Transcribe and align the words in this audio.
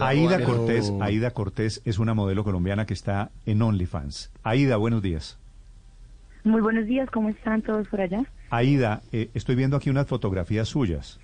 Aida 0.00 0.42
Cortés, 0.42 0.92
Aida 1.00 1.30
Cortés 1.30 1.82
es 1.84 2.00
una 2.00 2.12
modelo 2.12 2.42
colombiana 2.42 2.84
que 2.84 2.94
está 2.94 3.30
en 3.46 3.62
OnlyFans. 3.62 4.32
Aida, 4.42 4.76
buenos 4.76 5.02
días. 5.02 5.38
Muy 6.42 6.60
buenos 6.60 6.86
días, 6.86 7.08
¿cómo 7.12 7.28
están 7.28 7.62
todos 7.62 7.86
por 7.86 8.00
allá? 8.00 8.24
Aida, 8.50 9.02
eh, 9.12 9.30
estoy 9.34 9.54
viendo 9.54 9.76
aquí 9.76 9.88
unas 9.88 10.08
fotografías 10.08 10.66
suyas. 10.66 11.20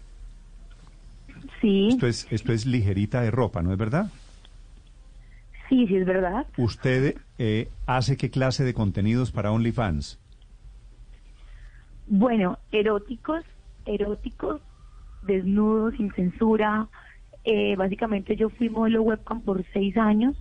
Sí, 1.60 1.88
Esto 1.88 2.06
es, 2.06 2.28
esto 2.30 2.52
es 2.52 2.64
ligerita 2.64 3.22
de 3.22 3.32
ropa, 3.32 3.60
¿no 3.60 3.72
es 3.72 3.78
verdad? 3.78 4.12
sí, 5.68 5.88
sí 5.88 5.96
es 5.96 6.06
verdad. 6.06 6.46
¿Usted 6.56 7.16
eh, 7.38 7.68
hace 7.86 8.16
qué 8.16 8.30
clase 8.30 8.62
de 8.62 8.73
contenidos 8.73 9.32
para 9.32 9.50
OnlyFans? 9.50 10.20
Bueno, 12.06 12.60
eróticos, 12.70 13.45
eróticos, 13.84 14.60
desnudos, 15.23 15.95
sin 15.96 16.12
censura. 16.12 16.86
Eh, 17.44 17.76
básicamente 17.76 18.36
yo 18.36 18.48
fui 18.48 18.68
modelo 18.70 19.02
webcam 19.02 19.40
por 19.42 19.64
seis 19.72 19.96
años 19.96 20.34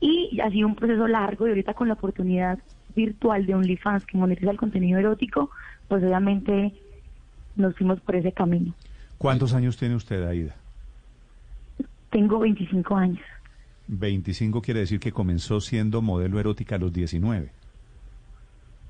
y 0.00 0.40
ha 0.40 0.50
sido 0.50 0.68
un 0.68 0.74
proceso 0.74 1.06
largo 1.06 1.46
y 1.46 1.50
ahorita 1.50 1.74
con 1.74 1.88
la 1.88 1.94
oportunidad 1.94 2.58
virtual 2.96 3.44
de 3.46 3.54
OnlyFans 3.54 4.06
que 4.06 4.16
monetiza 4.16 4.50
el 4.50 4.56
contenido 4.56 4.98
erótico, 4.98 5.50
pues 5.88 6.02
obviamente 6.02 6.72
nos 7.56 7.76
fuimos 7.76 8.00
por 8.00 8.16
ese 8.16 8.32
camino. 8.32 8.74
¿Cuántos 9.18 9.52
años 9.52 9.76
tiene 9.76 9.96
usted, 9.96 10.26
Aida? 10.26 10.54
Tengo 12.10 12.38
25 12.38 12.96
años. 12.96 13.20
25 13.88 14.62
quiere 14.62 14.80
decir 14.80 15.00
que 15.00 15.12
comenzó 15.12 15.60
siendo 15.60 16.00
modelo 16.02 16.38
erótica 16.40 16.76
a 16.76 16.78
los 16.78 16.92
19. 16.92 17.50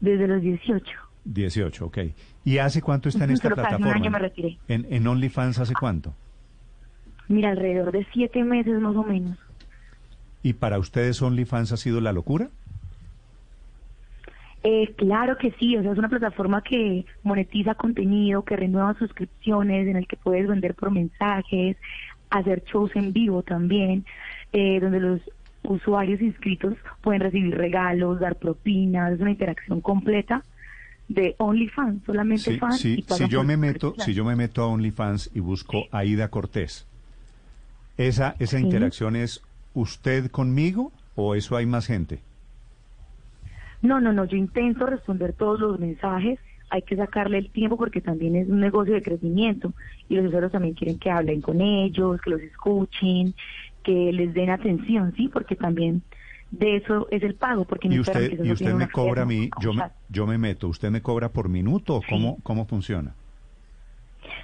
Desde 0.01 0.29
los 0.29 0.41
18. 0.43 0.85
18, 1.25 1.87
ok. 1.87 1.99
¿Y 2.45 2.59
hace 2.59 2.81
cuánto 2.81 3.09
está 3.09 3.25
en 3.25 3.31
esta 3.31 3.49
Pero 3.49 3.57
casi 3.57 3.75
un 3.75 3.81
plataforma? 3.81 4.05
año 4.05 4.11
me 4.11 4.19
retiré. 4.19 4.59
En, 4.69 4.87
en 4.91 5.07
OnlyFans 5.07 5.59
hace 5.59 5.75
cuánto? 5.75 6.15
Mira, 7.29 7.51
alrededor 7.51 7.93
de 7.93 8.07
siete 8.13 8.43
meses 8.45 8.81
más 8.81 8.97
o 8.97 9.03
menos. 9.05 9.39
¿Y 10.43 10.55
para 10.55 10.79
ustedes 10.79 11.21
OnlyFans 11.21 11.73
ha 11.73 11.77
sido 11.77 12.01
la 12.01 12.13
locura? 12.13 12.49
Eh, 14.65 14.93
claro 14.97 15.37
que 15.39 15.53
sí, 15.53 15.77
o 15.77 15.83
sea, 15.83 15.93
es 15.93 15.99
una 15.99 16.09
plataforma 16.09 16.63
que 16.63 17.05
monetiza 17.23 17.75
contenido, 17.75 18.45
que 18.45 18.57
renueva 18.57 18.95
suscripciones, 18.99 19.87
en 19.87 19.97
el 19.97 20.07
que 20.07 20.17
puedes 20.17 20.49
vender 20.49 20.75
por 20.75 20.91
mensajes, 20.91 21.77
hacer 22.31 22.65
shows 22.65 22.91
en 22.97 23.13
vivo 23.13 23.43
también, 23.43 24.05
eh, 24.53 24.81
donde 24.81 25.01
los 25.01 25.21
usuarios 25.63 26.21
inscritos 26.21 26.75
pueden 27.03 27.21
recibir 27.21 27.57
regalos, 27.57 28.21
dar 28.21 28.37
propinas, 28.37 29.13
es 29.13 29.21
una 29.21 29.31
interacción 29.31 29.81
completa 29.81 30.43
de 31.09 31.35
OnlyFans, 31.39 32.05
solamente 32.05 32.53
Sí, 32.53 32.59
fans. 32.59 32.79
sí, 32.81 33.05
y 33.09 33.15
si 33.15 33.29
yo 33.29 33.45
me 33.45 33.57
meto, 33.57 33.95
si 33.99 34.13
yo 34.13 34.25
me 34.25 34.35
meto 34.37 34.63
a 34.63 34.67
OnlyFans 34.67 35.31
y 35.35 35.41
busco 35.41 35.85
Aida 35.93 36.29
Cortés, 36.29 36.87
esa 37.99 38.37
esa 38.39 38.59
Sí. 38.61 38.67
interacción 38.67 39.17
es 39.17 39.43
usted 39.75 40.31
conmigo 40.31 40.93
o 41.15 41.35
eso 41.35 41.57
hay 41.57 41.67
más 41.67 41.87
gente. 41.87 42.23
No, 43.83 44.01
no, 44.01 44.13
no, 44.13 44.25
yo 44.25 44.37
intento 44.37 44.87
responder 44.87 45.35
todos 45.35 45.61
los 45.61 45.79
mensajes, 45.79 46.39
hay 46.71 46.83
que 46.83 46.97
sacarle 46.97 47.39
el 47.39 47.51
tiempo 47.53 47.77
porque 47.77 48.01
también 48.01 48.37
es 48.37 48.49
un 48.49 48.61
negocio 48.61 48.95
de 48.95 49.03
crecimiento 49.03 49.73
y 50.09 50.17
los 50.17 50.27
usuarios 50.27 50.53
también 50.53 50.75
quieren 50.75 50.99
que 50.99 51.11
hablen 51.11 51.41
con 51.41 51.61
ellos, 51.61 52.21
que 52.21 52.31
los 52.31 52.41
escuchen, 52.41 53.35
que 53.83 54.13
les 54.13 54.35
den 54.35 54.51
atención, 54.51 55.15
¿sí? 55.17 55.29
Porque 55.29 55.57
también 55.57 56.03
de 56.51 56.77
eso 56.77 57.07
es 57.11 57.23
el 57.23 57.37
pago, 57.37 57.65
porque 57.67 57.89
Y 57.89 57.99
usted 58.01 58.31
que 58.31 58.37
y 58.43 58.53
usted 58.53 58.75
me 58.75 58.91
cobra 58.91 59.23
a 59.23 59.27
mí, 59.27 59.51
yo 59.57 59.73
me, 59.73 59.85
yo 60.09 60.27
me 60.27 60.39
meto, 60.39 60.69
usted 60.69 60.91
me 60.91 61.03
cobra 61.03 61.33
por 61.33 61.49
minuto 61.49 62.03
Sí. 62.09 62.15
cómo 62.15 62.39
cómo 62.43 62.67
funciona? 62.67 63.15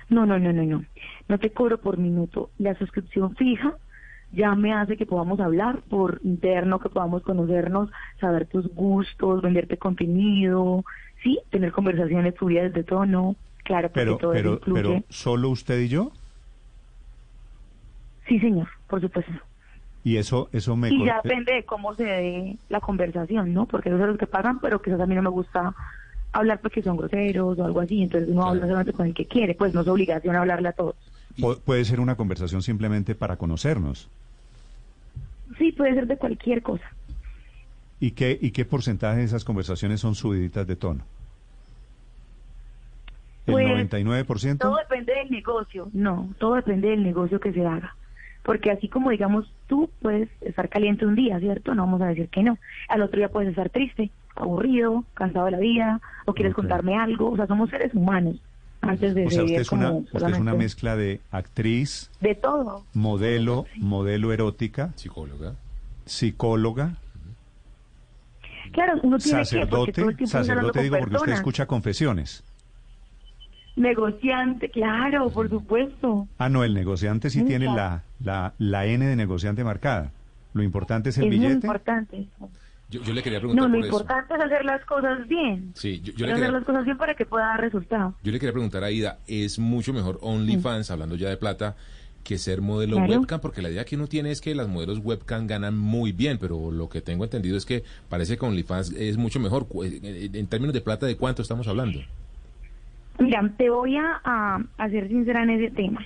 No, 0.09 0.27
no, 0.27 0.39
no, 0.39 0.53
no, 0.53 0.63
no. 0.65 0.85
No 1.29 1.39
te 1.39 1.51
cobro 1.51 1.79
por 1.79 1.99
minuto. 1.99 2.51
La 2.59 2.75
suscripción 2.77 3.35
fija 3.37 3.75
ya 4.33 4.55
me 4.55 4.73
hace 4.73 4.97
que 4.97 5.07
podamos 5.07 5.41
hablar 5.41 5.83
por 5.89 6.21
interno, 6.25 6.81
que 6.81 6.89
podamos 6.89 7.23
conocernos, 7.23 7.91
saber 8.21 8.47
tus 8.47 8.67
gustos, 8.75 9.43
venderte 9.43 9.79
contenido, 9.79 10.85
sí, 11.23 11.39
tener 11.51 11.73
conversaciones 11.73 12.35
subidas 12.39 12.73
de 12.73 12.85
tono. 12.85 13.37
Claro, 13.65 13.89
porque 13.89 14.05
Pero 14.05 14.17
todo 14.19 14.35
eso 14.35 14.61
pero 14.63 14.75
pero 14.75 15.03
solo 15.09 15.49
usted 15.51 15.79
y 15.81 15.89
yo 15.89 16.13
Sí, 18.29 18.41
señor, 18.41 18.69
por 18.89 19.01
supuesto. 19.01 19.33
y 20.03 20.17
eso 20.17 20.49
eso 20.53 20.77
me 20.77 20.89
Y 20.89 21.05
ya 21.05 21.21
depende 21.23 21.55
de 21.55 21.65
cómo 21.65 21.95
se 21.95 22.05
dé 22.05 22.59
la 22.69 22.81
conversación, 22.81 23.53
¿no? 23.55 23.67
Porque 23.67 23.89
esos 23.89 24.01
son 24.01 24.11
los 24.11 24.19
que 24.19 24.27
pagan, 24.27 24.59
pero 24.61 24.81
quizás 24.83 25.01
a 25.01 25.07
mí 25.07 25.15
no 25.15 25.23
me 25.23 25.31
gusta 25.31 25.75
hablar 26.35 26.61
porque 26.61 26.83
son 26.83 26.97
groseros 26.97 27.59
o 27.59 27.65
algo 27.65 27.81
así, 27.81 28.03
entonces 28.03 28.29
uno 28.31 28.47
habla 28.49 28.63
solamente 28.67 28.93
con 28.93 29.07
el 29.07 29.15
que 29.15 29.27
quiere, 29.27 29.55
pues 29.55 29.75
no 29.75 29.81
es 29.83 29.89
obligación 29.89 30.37
hablarle 30.37 30.69
a 30.69 30.73
todos. 30.73 30.97
pu- 31.41 31.61
puede 31.63 31.85
ser 31.85 32.01
una 32.01 32.17
conversación 32.17 32.63
simplemente 32.63 33.15
para 33.15 33.37
conocernos. 33.37 34.09
Sí, 35.59 35.73
puede 35.73 35.95
ser 35.95 36.07
de 36.07 36.17
cualquier 36.19 36.63
cosa. 36.63 36.85
¿Y 38.01 38.11
qué 38.13 38.39
y 38.41 38.51
qué 38.51 38.65
porcentaje 38.65 39.19
de 39.19 39.25
esas 39.25 39.45
conversaciones 39.45 40.01
son 40.01 40.15
subiditas 40.15 40.67
de 40.67 40.77
tono? 40.77 41.05
¿El 43.47 43.53
Pues, 43.53 43.67
99%? 43.67 44.59
Todo 44.59 44.77
depende 44.77 45.15
del 45.15 45.31
negocio. 45.31 45.91
No, 45.93 46.35
todo 46.39 46.55
depende 46.55 46.89
del 46.89 47.03
negocio 47.03 47.41
que 47.41 47.53
se 47.53 47.65
haga. 47.65 47.97
Porque 48.43 48.71
así 48.71 48.89
como 48.89 49.11
digamos, 49.11 49.47
tú 49.67 49.91
puedes 50.01 50.29
estar 50.43 50.69
caliente 50.69 51.07
un 51.07 51.15
día, 51.15 51.39
¿cierto? 51.41 51.75
No 51.75 51.85
vamos 51.85 52.03
a 52.03 52.09
decir 52.09 52.29
que 52.31 52.43
no. 52.43 52.59
Al 52.89 53.03
otro 53.03 53.19
día 53.19 53.29
puedes 53.31 53.51
estar 53.51 53.71
triste, 53.71 54.13
aburrido, 54.37 55.05
cansado 55.15 55.47
de 55.47 55.51
la 55.53 55.59
vida, 55.59 56.01
o 56.27 56.35
quieres 56.35 56.53
Ok. 56.53 56.61
contarme 56.61 56.97
algo. 56.99 57.31
O 57.31 57.37
sea, 57.37 57.47
somos 57.47 57.71
seres 57.71 57.93
humanos. 57.95 58.37
Antes 58.81 59.15
de 59.15 59.27
O 59.27 59.31
sea, 59.31 59.45
usted 59.45 59.61
es 59.63 59.73
una 59.73 59.93
usted 59.93 60.29
es 60.29 60.39
una 60.39 60.55
mezcla 60.55 60.95
de 60.95 61.21
actriz, 61.31 62.11
De 62.21 62.35
todo. 62.35 62.85
modelo, 62.93 63.65
modelo 63.79 64.33
erótica, 64.33 64.93
Psicóloga. 64.97 65.55
psicóloga, 66.05 66.93
Claro, 68.73 68.95
uno 69.03 69.19
tiene 69.19 69.39
que, 69.43 69.45
porque 69.45 69.45
sacerdote, 69.45 69.93
todo 69.93 70.11
el 70.11 70.17
estás 70.25 70.35
hablando 70.35 70.73
sacerdote 70.73 70.83
digo 70.83 70.99
porque 70.99 71.17
usted 71.17 71.33
escucha 71.33 71.67
confesiones. 71.67 72.43
Negociante, 73.77 74.69
claro, 74.71 75.31
por 75.31 75.49
supuesto. 75.49 76.29
Ah, 76.39 76.49
no, 76.49 76.63
el 76.63 76.75
negociante 76.75 77.29
sí 77.31 77.41
Muy 77.41 77.49
tiene 77.49 77.67
la, 77.67 78.03
la, 78.23 78.55
la 78.59 78.87
N 78.87 79.05
de 79.05 79.17
negociante 79.17 79.65
marcada. 79.65 80.13
Lo 80.53 80.63
importante 80.63 81.09
es 81.09 81.19
el 81.19 81.25
es 81.25 81.31
muy 81.31 81.39
billete. 81.39 81.55
importante. 81.67 82.29
Yo, 82.91 83.01
yo 83.03 83.13
le 83.15 83.23
quería 83.23 83.39
preguntar 83.41 83.63
No, 83.65 83.69
lo 83.69 83.79
por 83.79 83.87
eso. 83.87 83.97
importante 83.97 84.35
es 84.35 84.41
hacer 84.41 84.65
las 84.65 84.85
cosas 84.85 85.27
bien. 85.27 85.73
Sí, 85.75 86.01
yo, 86.01 86.13
le 86.13 86.17
que 86.17 86.25
hacer 86.25 86.35
quería, 86.35 86.51
las 86.53 86.65
cosas 86.65 86.85
bien 86.85 86.99
para 86.99 87.15
que 87.15 87.25
pueda 87.27 87.47
dar 87.47 87.61
resultado. 87.61 88.15
yo 88.23 88.31
le 88.33 88.39
quería 88.39 88.53
preguntar 88.53 88.85
a 88.85 88.91
Ida, 88.91 89.19
¿es 89.27 89.59
mucho 89.59 89.93
mejor 89.93 90.19
OnlyFans, 90.23 90.91
hablando 90.91 91.17
ya 91.17 91.29
de 91.31 91.37
plata, 91.37 91.77
que 92.23 92.39
ser 92.39 92.61
modelo 92.61 92.97
Claro. 92.97 93.13
webcam? 93.13 93.41
Porque 93.41 93.63
la 93.63 93.71
idea 93.71 93.85
que 93.85 93.97
uno 93.97 94.07
tiene 94.07 94.31
es 94.31 94.41
que 94.41 94.55
las 94.55 94.69
modelos 94.69 94.99
webcam 95.03 95.47
ganan 95.47 95.77
muy 95.79 96.13
bien, 96.13 96.39
pero 96.39 96.71
lo 96.71 96.89
que 96.89 97.01
tengo 97.01 97.25
entendido 97.25 97.57
es 97.57 97.65
que 97.67 97.85
parece 98.09 98.37
que 98.37 98.45
OnlyFans 98.45 98.93
es 98.93 99.17
mucho 99.17 99.41
mejor. 99.41 99.67
Cu- 99.67 99.85
eh, 99.85 100.31
En 100.33 100.47
términos 100.47 100.75
de 100.75 100.81
plata, 100.83 101.07
¿de 101.07 101.17
cuánto 101.17 101.43
estamos 101.43 101.67
hablando? 101.69 102.01
Mira, 103.19 103.49
te 103.57 103.71
voy 103.71 103.97
a, 103.97 104.21
a, 104.25 104.63
a 104.77 104.89
ser 104.91 105.09
sincera 105.09 105.43
en 105.43 105.51
ese 105.51 105.71
tema. 105.75 106.05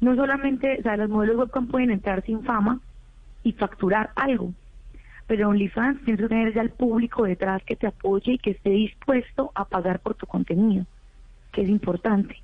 No 0.00 0.14
solamente, 0.14 0.76
o 0.78 0.82
sea, 0.82 0.96
los 0.96 1.08
modelos 1.08 1.36
webcam 1.38 1.66
pueden 1.66 1.90
entrar 1.90 2.24
sin 2.24 2.42
fama 2.44 2.80
y 3.42 3.52
facturar 3.52 4.10
algo, 4.16 4.52
pero 5.26 5.48
OnlyFans 5.48 6.04
tienes 6.04 6.20
que 6.20 6.28
tener 6.28 6.54
ya 6.54 6.62
el 6.62 6.70
público 6.70 7.24
detrás 7.24 7.62
que 7.64 7.76
te 7.76 7.86
apoye 7.86 8.32
y 8.32 8.38
que 8.38 8.50
esté 8.50 8.70
dispuesto 8.70 9.50
a 9.54 9.64
pagar 9.64 10.00
por 10.00 10.14
tu 10.14 10.26
contenido, 10.26 10.86
que 11.52 11.62
es 11.62 11.68
importante. 11.68 12.36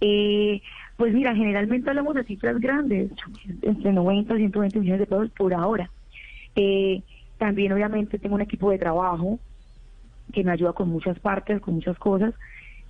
Eh, 0.00 0.62
pues 0.96 1.12
mira, 1.12 1.34
generalmente 1.34 1.90
hablamos 1.90 2.14
de 2.14 2.24
cifras 2.24 2.58
grandes, 2.60 3.10
entre 3.62 3.92
90 3.92 4.34
y 4.34 4.38
120 4.38 4.80
millones 4.80 5.00
de 5.00 5.06
pesos 5.06 5.30
por 5.30 5.52
ahora. 5.54 5.90
Eh, 6.54 7.02
también 7.36 7.72
obviamente 7.72 8.18
tengo 8.18 8.34
un 8.34 8.42
equipo 8.42 8.70
de 8.70 8.78
trabajo 8.78 9.38
que 10.32 10.44
me 10.44 10.52
ayuda 10.52 10.72
con 10.72 10.88
muchas 10.88 11.18
partes, 11.18 11.60
con 11.60 11.74
muchas 11.74 11.98
cosas, 11.98 12.34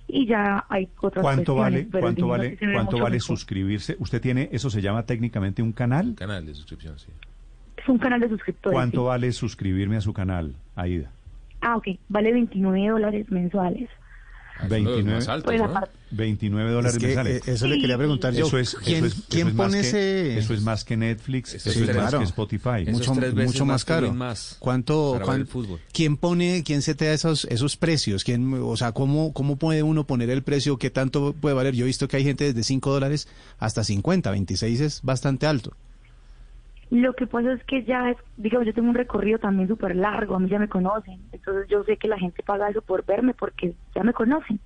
y 0.07 0.25
ya 0.25 0.65
hay 0.69 0.89
otras 0.99 1.23
¿Cuánto 1.23 1.55
vale, 1.55 1.87
cuánto 1.87 2.27
vale, 2.27 2.57
cuánto 2.57 2.97
vale 2.97 3.17
mejor. 3.17 3.21
suscribirse? 3.21 3.95
Usted 3.99 4.21
tiene, 4.21 4.49
eso 4.51 4.69
se 4.69 4.81
llama 4.81 5.03
técnicamente 5.03 5.61
un 5.61 5.71
canal. 5.71 6.07
Un 6.07 6.15
canal 6.15 6.45
de 6.45 6.53
suscripción, 6.55 6.97
sí. 6.97 7.11
Un 7.89 7.97
canal 7.97 8.19
de 8.19 8.29
suscriptores. 8.29 8.75
¿Cuánto 8.75 9.01
sí. 9.01 9.07
vale 9.07 9.31
suscribirme 9.31 9.97
a 9.97 10.01
su 10.01 10.13
canal, 10.13 10.55
Aida? 10.75 11.11
Ah, 11.61 11.75
ok, 11.75 11.87
vale 12.07 12.31
29 12.31 12.87
dólares 12.89 13.25
mensuales. 13.29 13.89
Ah, 14.61 14.65
es 14.65 14.71
uno 14.71 14.75
de 14.75 14.81
los 14.83 14.93
29, 14.95 15.15
más 15.15 15.27
altos, 15.29 15.45
Pues 15.45 15.59
¿no? 15.61 15.65
aparte, 15.67 15.95
29 16.11 16.71
dólares 16.71 16.93
Es 16.95 16.99
que, 16.99 17.05
mensuales. 17.07 17.47
eh, 17.47 17.51
eso 17.53 17.67
le 17.67 17.79
quería 17.79 17.97
preguntar 17.97 18.33
yo. 18.33 18.45
Eso 18.45 18.57
es, 18.57 18.75
¿Quién, 18.75 18.97
eso 18.97 19.05
es- 19.07 19.13
eso 19.13 19.23
quién 19.29 19.47
es 19.47 19.53
más 19.53 19.67
pone 19.67 19.81
que- 19.81 19.87
ese...? 19.87 20.37
Eso 20.37 20.53
es 20.53 20.61
más 20.61 20.83
que 20.83 20.97
Netflix, 20.97 21.53
Eso 21.53 21.69
eso 21.69 21.79
es 21.83 21.89
es 21.89 21.95
más 21.95 22.03
claro. 22.09 22.19
que 22.19 22.23
Spotify. 22.25 22.83
Eso- 22.85 23.13
mucho, 23.35 23.65
más 23.65 23.85
caro. 23.85 24.13
Más 24.13 24.57
¿Cuánto, 24.59 25.11
para 25.13 25.19
ver 25.19 25.25
cuán- 25.25 25.39
el 25.41 25.47
fútbol. 25.47 25.79
¿Quién 25.93 26.17
pone, 26.17 26.63
quién 26.65 26.81
setea 26.81 27.13
esos, 27.13 27.45
esos 27.45 27.77
precios? 27.77 28.23
¿Quién, 28.25 28.53
o 28.53 28.75
sea, 28.75 28.91
¿cómo, 28.91 29.31
¿cómo 29.33 29.55
puede 29.55 29.81
uno 29.81 30.05
poner 30.05 30.29
el 30.29 30.43
precio? 30.43 30.77
¿Qué 30.77 30.89
tanto 30.89 31.33
puede 31.33 31.55
valer? 31.55 31.73
Yo 31.73 31.85
he 31.85 31.87
visto 31.87 32.07
que 32.09 32.17
hay 32.17 32.23
gente 32.25 32.43
desde 32.43 32.63
5 32.63 32.91
dólares 32.91 33.29
hasta 33.59 33.83
50, 33.85 34.29
26 34.31 34.81
es 34.81 35.01
bastante 35.03 35.47
alto. 35.47 35.73
Lo 36.91 37.13
que 37.13 37.27
pasa 37.27 37.53
es 37.53 37.63
que 37.65 37.83
ya 37.83 38.09
es, 38.09 38.17
digamos, 38.37 38.65
yo 38.65 38.73
tengo 38.73 38.89
un 38.89 38.95
recorrido 38.95 39.37
también 39.37 39.67
súper 39.67 39.95
largo, 39.95 40.35
a 40.35 40.39
mí 40.39 40.49
ya 40.49 40.57
me 40.57 40.67
conocen, 40.67 41.21
entonces 41.31 41.67
yo 41.69 41.83
sé 41.83 41.97
que 41.97 42.07
la 42.07 42.17
gente 42.17 42.41
paga 42.41 42.69
eso 42.69 42.81
por 42.81 43.05
verme 43.05 43.35
porque 43.35 43.75
ya 43.93 44.03
me 44.03 44.13
conocen. 44.13 44.59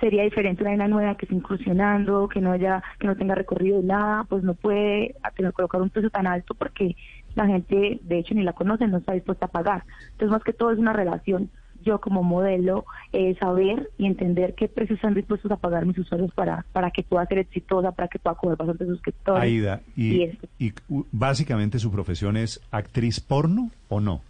Sería 0.00 0.24
diferente 0.24 0.64
una 0.64 0.88
nueva 0.88 1.16
que 1.16 1.24
esté 1.26 1.36
incursionando, 1.36 2.28
que 2.28 2.40
no 2.40 2.50
haya, 2.50 2.82
que 2.98 3.06
no 3.06 3.16
tenga 3.16 3.36
recorrido 3.36 3.80
de 3.80 3.86
nada, 3.86 4.24
pues 4.24 4.42
no 4.42 4.54
puede 4.54 5.14
tener, 5.36 5.52
colocar 5.52 5.80
un 5.80 5.90
precio 5.90 6.10
tan 6.10 6.26
alto 6.26 6.54
porque 6.54 6.96
la 7.36 7.46
gente, 7.46 8.00
de 8.02 8.18
hecho, 8.18 8.34
ni 8.34 8.42
la 8.42 8.52
conoce, 8.52 8.86
no 8.88 8.98
está 8.98 9.12
dispuesta 9.12 9.46
a 9.46 9.50
pagar. 9.50 9.84
Entonces, 10.10 10.30
más 10.30 10.42
que 10.42 10.52
todo 10.52 10.72
es 10.72 10.78
una 10.78 10.92
relación. 10.92 11.50
Yo 11.82 12.00
como 12.00 12.22
modelo, 12.22 12.84
eh, 13.12 13.34
saber 13.38 13.90
y 13.98 14.06
entender 14.06 14.54
qué 14.54 14.68
precios 14.68 14.96
están 14.96 15.14
dispuestos 15.14 15.50
a 15.50 15.56
pagar 15.56 15.86
mis 15.86 15.98
usuarios 15.98 16.32
para, 16.32 16.64
para 16.72 16.90
que 16.90 17.02
pueda 17.02 17.26
ser 17.26 17.38
exitosa, 17.38 17.92
para 17.92 18.08
que 18.08 18.18
pueda 18.18 18.36
coger 18.36 18.56
bastantes 18.56 18.88
suscriptores. 18.88 19.42
Aida, 19.42 19.80
y, 19.96 20.22
Y 20.22 20.32
y, 20.58 20.72
básicamente 21.10 21.78
su 21.78 21.90
profesión 21.90 22.36
es 22.36 22.60
actriz 22.70 23.20
porno 23.20 23.70
o 23.88 24.00
no? 24.00 24.22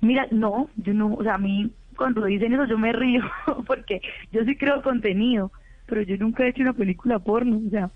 Mira, 0.00 0.26
no, 0.30 0.68
yo 0.76 0.94
no, 0.94 1.14
o 1.14 1.22
sea, 1.22 1.34
a 1.34 1.38
mí 1.38 1.70
cuando 1.96 2.24
dicen 2.24 2.52
eso 2.52 2.66
yo 2.66 2.78
me 2.78 2.92
río 2.92 3.22
porque 3.66 4.00
yo 4.32 4.44
sí 4.44 4.56
creo 4.56 4.82
contenido, 4.82 5.50
pero 5.86 6.02
yo 6.02 6.16
nunca 6.16 6.44
he 6.44 6.50
hecho 6.50 6.62
una 6.62 6.72
película 6.72 7.18
porno, 7.18 7.60
o 7.66 7.70
sea, 7.70 7.90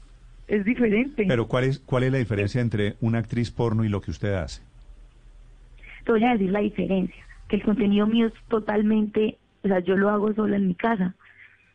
es 0.49 0.65
diferente. 0.65 1.25
Pero 1.27 1.47
¿cuál 1.47 1.65
es, 1.65 1.79
¿cuál 1.79 2.05
es 2.05 2.13
la 2.13 2.19
diferencia 2.19 2.61
entre 2.61 2.97
una 3.01 3.19
actriz 3.19 3.51
porno 3.51 3.85
y 3.85 3.89
lo 3.89 4.01
que 4.01 4.11
usted 4.11 4.35
hace? 4.35 4.63
Te 6.05 6.13
voy 6.13 6.25
a 6.25 6.33
decir 6.33 6.51
la 6.51 6.61
diferencia, 6.61 7.25
que 7.51 7.57
el 7.57 7.65
contenido 7.65 8.07
mío 8.07 8.29
es 8.29 8.33
totalmente, 8.49 9.37
o 9.65 9.69
sea, 9.69 9.81
yo 9.81 9.97
lo 9.97 10.09
hago 10.09 10.33
sola 10.33 10.57
en 10.57 10.69
mi 10.69 10.77
casa. 10.77 11.15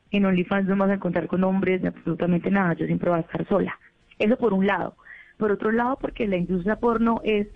En 0.09 0.25
OnlyFans 0.25 0.67
no 0.69 0.75
me 0.77 0.85
vas 0.85 0.91
a 0.91 0.95
encontrar 0.95 1.27
con 1.27 1.43
hombres 1.43 1.81
de 1.81 1.89
absolutamente 1.89 2.49
nada, 2.49 2.73
yo 2.75 2.85
siempre 2.85 3.09
voy 3.09 3.19
a 3.19 3.23
estar 3.23 3.45
sola. 3.47 3.77
Eso 4.17 4.37
por 4.37 4.53
un 4.53 4.65
lado. 4.65 4.95
Por 5.37 5.51
otro 5.51 5.73
lado, 5.73 5.97
porque 5.99 6.29
la 6.29 6.37
industria 6.37 6.77
porno 6.77 7.19
es 7.25 7.47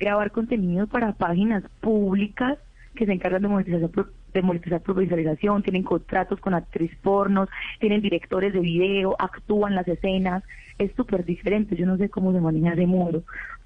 grabar 0.00 0.32
contenido 0.32 0.88
para 0.88 1.12
páginas 1.12 1.62
públicas 1.80 2.58
que 2.96 3.06
se 3.06 3.12
encargan 3.12 3.42
de 3.42 3.48
monetización 3.48 3.92
de 4.34 4.42
monetizar 4.42 4.82
por 4.82 4.96
visualización, 4.96 5.62
tienen 5.62 5.84
contratos 5.84 6.38
con 6.40 6.52
actriz 6.52 6.90
pornos, 7.00 7.48
tienen 7.78 8.02
directores 8.02 8.52
de 8.52 8.60
video, 8.60 9.16
actúan 9.18 9.74
las 9.74 9.88
escenas, 9.88 10.42
es 10.78 10.92
súper 10.96 11.24
diferente, 11.24 11.76
yo 11.76 11.86
no 11.86 11.96
sé 11.96 12.10
cómo 12.10 12.32
se 12.32 12.40
maneja 12.40 12.74
ese 12.74 12.86
mundo, 12.86 13.22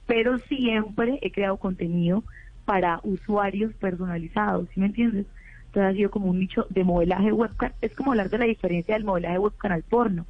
pero 0.06 0.38
siempre 0.38 1.18
he 1.22 1.32
creado 1.32 1.56
contenido 1.56 2.22
para 2.72 3.00
usuarios 3.02 3.74
personalizados, 3.74 4.66
¿sí 4.72 4.80
me 4.80 4.86
entiendes? 4.86 5.26
Entonces 5.66 5.92
ha 5.92 5.94
sido 5.94 6.10
como 6.10 6.28
un 6.30 6.38
nicho 6.38 6.64
de 6.70 6.84
modelaje 6.84 7.30
webcam, 7.30 7.70
es 7.82 7.94
como 7.94 8.12
hablar 8.12 8.30
de 8.30 8.38
la 8.38 8.46
diferencia 8.46 8.94
del 8.94 9.04
modelaje 9.04 9.38
webcam 9.38 9.72
al 9.72 9.82
porno. 9.82 10.24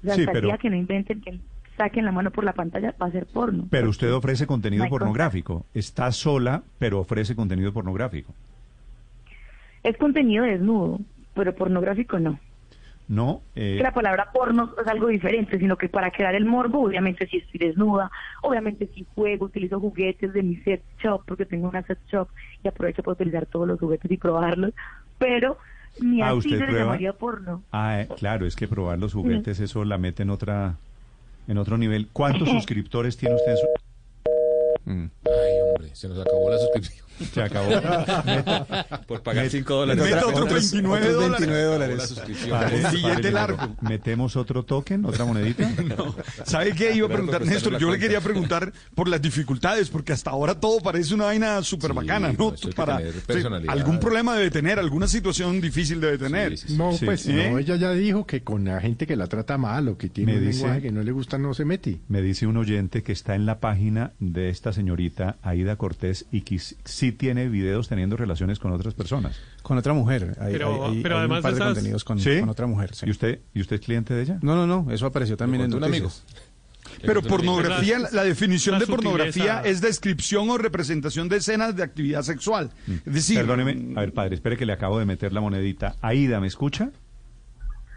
O 0.00 0.06
sea, 0.06 0.14
Sí, 0.14 0.20
hasta 0.20 0.30
el 0.30 0.36
pero- 0.36 0.46
día 0.46 0.58
que 0.58 0.70
no 0.70 0.76
inventen, 0.76 1.20
que 1.20 1.40
saquen 1.76 2.04
la 2.04 2.12
mano 2.12 2.30
por 2.30 2.44
la 2.44 2.52
pantalla, 2.52 2.94
va 3.02 3.06
a 3.06 3.10
ser 3.10 3.26
porno. 3.26 3.66
Pero 3.68 3.88
usted 3.90 4.12
ofrece 4.12 4.46
contenido 4.46 4.84
No 4.84 4.90
pornográfico. 4.90 5.66
Está 5.74 6.12
sola, 6.12 6.62
pero 6.78 7.00
ofrece 7.00 7.34
contenido 7.34 7.72
pornográfico. 7.72 8.32
Es 9.82 9.96
contenido 9.96 10.44
desnudo, 10.44 11.00
pero 11.34 11.52
pornográfico 11.56 12.20
no. 12.20 12.38
No, 13.10 13.42
eh, 13.56 13.74
que 13.76 13.82
la 13.82 13.92
palabra 13.92 14.30
porno 14.32 14.72
es 14.80 14.86
algo 14.86 15.08
diferente, 15.08 15.58
sino 15.58 15.76
que 15.76 15.88
para 15.88 16.12
crear 16.12 16.36
el 16.36 16.44
morbo, 16.44 16.82
obviamente 16.84 17.26
si 17.26 17.38
estoy 17.38 17.58
desnuda, 17.58 18.08
obviamente 18.40 18.88
si 18.94 19.04
juego, 19.16 19.46
utilizo 19.46 19.80
juguetes 19.80 20.32
de 20.32 20.42
mi 20.44 20.54
set 20.58 20.80
shop, 21.02 21.24
porque 21.26 21.44
tengo 21.44 21.68
una 21.68 21.82
set 21.82 21.98
shop 22.06 22.28
y 22.62 22.68
aprovecho 22.68 23.02
para 23.02 23.14
utilizar 23.14 23.46
todos 23.46 23.66
los 23.66 23.80
juguetes 23.80 24.08
y 24.08 24.16
probarlos, 24.16 24.72
pero 25.18 25.58
ni 26.00 26.22
Ah, 26.22 26.28
así 26.28 26.38
¿usted 26.38 26.50
se 26.50 26.56
le 26.58 26.66
prueba? 26.66 26.84
llamaría 26.84 27.12
porno. 27.14 27.64
ah, 27.72 28.00
eh, 28.02 28.08
claro, 28.16 28.46
es 28.46 28.54
que 28.54 28.68
probar 28.68 29.00
los 29.00 29.12
juguetes, 29.12 29.58
eso 29.58 29.84
la 29.84 29.98
mete 29.98 30.22
en 30.22 30.30
otra, 30.30 30.76
en 31.48 31.58
otro 31.58 31.76
nivel. 31.78 32.06
¿Cuántos 32.12 32.48
suscriptores 32.48 33.16
tiene 33.16 33.34
usted 33.34 33.50
en 33.50 33.56
su... 33.58 33.66
Mm, 34.84 35.10
Ay, 35.26 35.52
hombre, 35.68 35.96
se 35.96 36.08
nos 36.08 36.20
acabó 36.20 36.48
la 36.48 36.58
suscripción. 36.58 37.06
se 37.34 37.42
acabó. 37.42 37.68
Por 39.06 39.22
pagar 39.22 39.44
Met- 39.46 39.50
5 39.50 39.74
dólares. 39.74 40.04
Meta 40.04 40.26
otros 40.26 40.52
29 40.52 40.98
Otros 41.08 41.14
dólares. 41.14 41.40
29 41.46 41.64
dólares. 41.64 41.98
La 41.98 42.06
suscripción. 42.06 42.50
Padre, 42.50 42.84
Un 42.84 42.92
billete 42.92 43.30
largo. 43.30 43.76
¿Metemos 43.80 44.36
otro 44.36 44.62
token, 44.64 45.04
otra 45.04 45.24
monedita? 45.24 45.70
¿Sabe 46.44 46.72
qué 46.74 46.94
iba 46.94 47.06
a 47.06 47.10
preguntar, 47.10 47.44
Néstor? 47.44 47.78
Yo 47.78 47.90
le 47.90 47.98
quería 47.98 48.20
preguntar 48.20 48.72
por 48.94 49.08
las 49.08 49.20
dificultades, 49.20 49.88
porque 49.90 50.12
hasta 50.12 50.30
ahora 50.30 50.54
todo 50.58 50.80
parece 50.80 51.14
una 51.14 51.24
vaina 51.26 51.62
súper 51.62 51.90
Sí, 51.90 51.96
bacana, 51.96 52.32
no, 52.32 52.52
¿no? 52.62 52.72
Para, 52.74 53.00
algún 53.68 53.98
problema 53.98 54.34
debe 54.36 54.50
tener, 54.50 54.78
alguna 54.78 55.06
situación 55.08 55.60
difícil 55.60 56.00
debe 56.00 56.18
tener. 56.18 56.56
Sí, 56.56 56.66
sí, 56.68 56.72
sí. 56.72 56.76
No, 56.78 56.92
Sí. 56.92 57.04
pues 57.04 57.26
¿Eh? 57.26 57.50
no, 57.50 57.58
ella 57.58 57.76
ya 57.76 57.92
dijo 57.92 58.26
que 58.26 58.42
con 58.42 58.64
la 58.64 58.80
gente 58.80 59.06
que 59.06 59.16
la 59.16 59.26
trata 59.26 59.56
mal 59.58 59.88
o 59.88 59.96
que 59.98 60.08
tiene 60.08 60.32
Me 60.32 60.38
un 60.38 60.46
dice- 60.46 60.58
lenguaje 60.60 60.82
que 60.82 60.92
no 60.92 61.02
le 61.02 61.12
gusta 61.12 61.38
no 61.38 61.54
se 61.54 61.64
mete. 61.64 62.00
Me 62.08 62.22
dice 62.22 62.46
un 62.46 62.56
oyente 62.56 63.02
que 63.02 63.12
está 63.12 63.34
en 63.34 63.46
la 63.46 63.58
página 63.60 64.12
de 64.20 64.50
esta 64.50 64.72
señorita 64.72 65.36
Aida 65.42 65.76
Cortés 65.76 66.26
y 66.30 66.42
que 66.42 66.54
sí 67.10 67.16
tiene 67.16 67.48
videos 67.48 67.88
teniendo 67.88 68.16
relaciones 68.16 68.58
con 68.58 68.72
otras 68.72 68.94
personas. 68.94 69.38
Con 69.62 69.78
otra 69.78 69.92
mujer. 69.92 70.36
Hay, 70.40 70.52
Pero- 70.52 70.86
hay- 70.86 70.96
hay- 70.96 71.02
pero 71.02 71.14
hay 71.16 71.20
además 71.20 71.38
un 71.38 71.42
par 71.42 71.52
de 71.52 71.58
de 71.58 71.62
esas- 71.64 71.74
contenidos 71.74 72.04
con, 72.04 72.18
¿Sí? 72.20 72.40
con 72.40 72.48
otra 72.48 72.66
mujer. 72.66 72.94
sí. 72.94 73.06
¿Y 73.06 73.10
usted 73.10 73.40
y 73.54 73.60
usted 73.60 73.76
es 73.76 73.82
cliente 73.84 74.14
de 74.14 74.22
ella? 74.22 74.38
No, 74.42 74.54
no, 74.54 74.66
no, 74.66 74.90
eso 74.92 75.06
apareció 75.06 75.36
también 75.36 75.64
en 75.64 75.74
un 75.74 75.84
amigo. 75.84 76.10
Pero 77.02 77.22
pornografía, 77.22 77.98
la, 77.98 78.08
la 78.10 78.24
definición 78.24 78.74
La 78.74 78.80
de 78.80 78.86
pornografía 78.86 79.56
sutileza. 79.58 79.62
es 79.68 79.80
descripción 79.80 80.50
o 80.50 80.58
representación 80.58 81.28
de 81.28 81.36
escenas 81.36 81.76
de 81.76 81.82
actividad 81.82 82.22
sexual. 82.22 82.70
Es 83.06 83.12
decir, 83.14 83.36
Perdóneme, 83.38 83.94
a 83.96 84.00
ver, 84.00 84.12
padre, 84.12 84.34
espere 84.34 84.56
que 84.56 84.66
le 84.66 84.72
acabo 84.72 84.98
de 84.98 85.04
meter 85.06 85.32
la 85.32 85.40
monedita. 85.40 85.94
Aida, 86.00 86.40
¿me 86.40 86.46
escucha? 86.48 86.90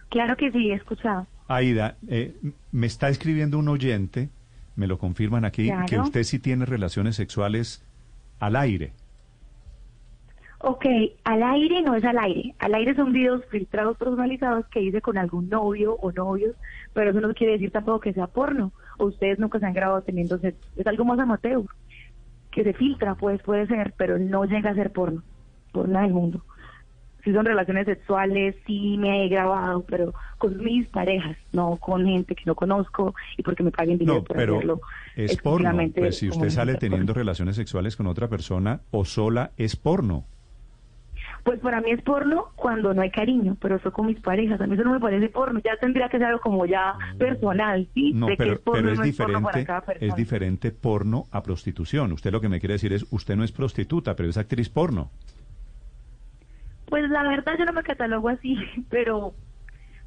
Claro 0.10 0.36
que 0.38 0.52
sí, 0.52 0.70
he 0.70 0.76
escuchado. 0.76 1.26
Aida, 1.48 1.98
eh, 2.08 2.36
me 2.72 2.86
está 2.88 3.10
escribiendo 3.10 3.58
un 3.58 3.68
oyente, 3.68 4.30
me 4.76 4.86
lo 4.88 4.98
confirman 5.00 5.44
aquí, 5.46 5.68
Claro. 5.68 5.86
que 5.88 6.00
usted 6.00 6.24
sí 6.24 6.40
tiene 6.40 6.66
relaciones 6.66 7.16
sexuales 7.16 7.82
al 8.40 8.56
aire. 8.56 8.94
Ok, 10.66 10.86
al 11.26 11.44
aire 11.44 11.82
no 11.82 11.94
es 11.94 12.06
al 12.06 12.18
aire. 12.18 12.56
Al 12.60 12.74
aire 12.74 12.96
son 12.96 13.12
videos 13.12 13.44
filtrados 13.50 13.98
personalizados 13.98 14.66
que 14.68 14.80
hice 14.82 15.02
con 15.02 15.18
algún 15.18 15.50
novio 15.50 15.98
o 16.00 16.14
novios, 16.14 16.56
pero 16.94 17.10
eso 17.12 17.20
no 17.20 17.34
quiere 17.34 17.54
decir 17.54 17.70
tampoco 17.72 18.00
que 18.00 18.14
sea 18.14 18.28
porno. 18.28 18.72
O 18.98 19.08
ustedes 19.08 19.40
nunca 19.40 19.60
se 19.60 19.66
han 19.66 19.74
grabado 19.74 20.02
teniendo 20.04 20.38
sexo. 20.38 20.66
Es 20.78 20.88
algo 20.88 21.04
más 21.04 21.20
amateur, 21.20 21.64
que 22.50 22.64
se 22.64 22.72
filtra, 22.74 23.16
pues 23.16 23.42
puede 23.44 23.68
ser, 23.68 23.94
pero 23.98 24.18
no 24.18 24.46
llega 24.46 24.70
a 24.70 24.76
ser 24.76 24.94
porno, 24.94 25.22
por 25.74 25.90
nada 25.90 26.06
del 26.06 26.14
mundo. 26.14 26.42
Si 27.26 27.34
son 27.34 27.46
relaciones 27.46 27.86
sexuales, 27.86 28.56
sí 28.66 28.98
me 28.98 29.26
he 29.26 29.28
grabado, 29.28 29.84
pero 29.86 30.14
con 30.38 30.58
mis 30.64 30.88
parejas, 30.88 31.36
no 31.52 31.76
con 31.76 32.06
gente 32.06 32.36
que 32.36 32.44
no 32.46 32.56
conozco 32.56 33.16
y 33.38 33.44
porque 33.44 33.64
me 33.64 33.72
paguen 33.72 33.98
dinero 33.98 34.20
No, 34.20 34.24
por 34.24 34.38
pero 34.38 34.56
hacerlo. 34.56 34.82
es 35.18 35.36
porno. 35.42 35.72
Pues 35.94 36.18
si 36.20 36.30
usted 36.30 36.50
sale 36.50 36.76
teniendo 36.76 37.08
porno. 37.14 37.20
relaciones 37.20 37.58
sexuales 37.58 37.98
con 37.98 38.08
otra 38.08 38.30
persona 38.30 38.80
o 38.92 39.04
sola, 39.04 39.52
es 39.58 39.76
porno. 39.76 40.26
Pues 41.44 41.60
para 41.60 41.82
mí 41.82 41.92
es 41.92 42.02
porno 42.02 42.46
cuando 42.56 42.94
no 42.94 43.02
hay 43.02 43.12
cariño, 43.12 43.58
pero 43.60 43.76
eso 43.76 43.92
con 43.92 44.08
mis 44.08 44.20
parejas. 44.22 44.62
A 44.62 44.66
mí 44.68 44.76
eso 44.76 44.84
no 44.86 44.94
me 44.94 45.00
parece 45.02 45.28
porno. 45.28 45.60
Ya 45.64 45.76
tendría 45.76 46.08
que 46.08 46.18
ser 46.18 46.28
algo 46.28 46.40
como 46.40 46.66
ya 46.66 46.94
personal, 47.18 47.86
¿sí? 47.94 48.14
No, 48.14 48.28
de 48.28 48.34
que 48.34 48.38
pero, 48.38 48.54
es 48.54 48.60
porno 48.60 48.82
pero 48.82 48.94
es 48.94 49.00
no 49.00 49.06
es 49.06 49.18
porno 49.18 49.42
para 49.42 49.58
diferente, 49.60 49.68
cada 49.68 49.82
persona. 49.82 50.08
es 50.08 50.16
diferente 50.16 50.72
porno 50.72 51.24
a 51.32 51.44
prostitución. 51.44 52.14
Usted 52.14 52.32
lo 52.32 52.40
que 52.40 52.48
me 52.48 52.62
quiere 52.62 52.74
decir 52.76 52.94
es, 52.94 53.06
usted 53.12 53.36
no 53.36 53.44
es 53.44 53.52
prostituta, 53.52 54.16
pero 54.16 54.30
es 54.30 54.38
actriz 54.38 54.70
porno. 54.70 55.12
Pues 56.88 57.10
la 57.10 57.24
verdad 57.24 57.54
yo 57.58 57.66
no 57.66 57.74
me 57.74 57.84
catalogo 57.84 58.30
así, 58.30 58.56
pero 58.90 59.34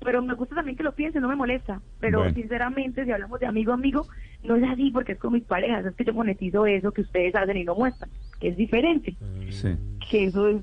pero 0.05 0.23
me 0.23 0.35
gusta 0.35 0.55
también 0.55 0.77
que 0.77 0.83
lo 0.85 0.93
piensen, 0.95 1.23
no 1.23 1.29
me 1.29 1.37
molesta. 1.37 1.81
Pero 2.01 2.19
Bueno. 2.21 2.35
sinceramente, 2.35 3.05
si 3.05 3.11
hablamos 3.11 3.41
de 3.41 3.47
amigo 3.47 3.73
a 3.73 3.75
amigo, 3.75 4.07
no 4.45 4.55
es 4.57 4.63
así 4.65 4.91
porque 4.91 5.13
es 5.13 5.19
con 5.19 5.33
mis 5.33 5.43
parejas. 5.45 5.85
Es 5.87 5.95
que 5.95 6.05
yo 6.05 6.13
monetizo 6.15 6.65
eso 6.67 6.93
que 6.93 7.01
ustedes 7.01 7.35
hacen 7.35 7.57
y 7.57 7.65
no 7.65 7.75
muestran, 7.75 8.11
que 8.39 8.49
es 8.49 8.57
diferente. 8.57 9.17
Sí. 9.51 9.75
Que 10.11 10.25
eso 10.27 10.49
es 10.49 10.57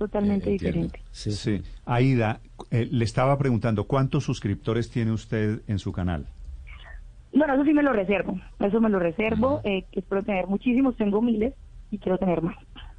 totalmente 0.00 0.48
Eh, 0.50 0.52
entiendo. 0.54 0.88
diferente. 0.88 1.02
Sí. 1.12 1.62
Aida, 1.84 2.40
eh, 2.70 2.88
le 2.90 3.04
estaba 3.04 3.36
preguntando, 3.38 3.84
¿cuántos 3.84 4.24
suscriptores 4.24 4.90
tiene 4.90 5.12
usted 5.12 5.60
en 5.68 5.78
su 5.78 5.92
canal? 5.92 6.26
Bueno, 7.32 7.54
eso 7.54 7.64
sí 7.64 7.72
me 7.74 7.82
lo 7.82 7.92
reservo. 7.92 8.40
Eso 8.58 8.80
me 8.80 8.88
lo 8.88 8.98
reservo. 8.98 9.60
eh, 9.64 9.84
que 9.92 10.00
espero 10.00 10.22
tener 10.22 10.46
muchísimos, 10.46 10.96
tengo 10.96 11.20
miles 11.22 11.54
y 11.90 11.98
quiero 11.98 12.18
tener 12.18 12.42
más. 12.42 12.56